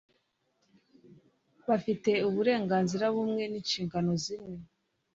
[1.67, 4.57] Bafite uburenganzira bumwe n inshingano zimwe